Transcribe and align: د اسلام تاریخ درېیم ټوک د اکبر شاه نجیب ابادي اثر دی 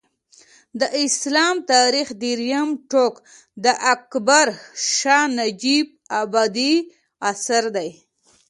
د 0.79 0.81
اسلام 1.05 1.55
تاریخ 1.73 2.07
درېیم 2.23 2.69
ټوک 2.89 3.13
د 3.63 3.65
اکبر 3.93 4.47
شاه 4.95 5.23
نجیب 5.39 5.87
ابادي 6.21 6.73
اثر 7.31 7.63
دی 7.75 7.89